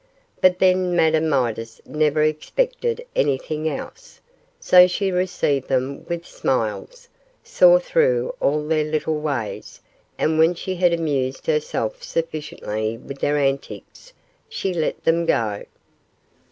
But 0.41 0.57
then 0.57 0.95
Madame 0.95 1.29
Midas 1.29 1.79
never 1.85 2.23
expected 2.23 3.05
anything 3.15 3.69
else, 3.69 4.19
so 4.59 4.87
she 4.87 5.11
received 5.11 5.67
them 5.67 6.05
with 6.09 6.25
smiles, 6.25 7.07
saw 7.43 7.77
through 7.77 8.33
all 8.39 8.65
their 8.67 8.83
little 8.83 9.19
ways, 9.21 9.79
and 10.17 10.39
when 10.39 10.55
she 10.55 10.73
had 10.77 10.91
amused 10.91 11.45
herself 11.45 12.01
sufficiently 12.01 12.97
with 12.97 13.19
their 13.19 13.37
antics, 13.37 14.11
she 14.49 14.73
let 14.73 15.03
them 15.03 15.23
go. 15.27 15.65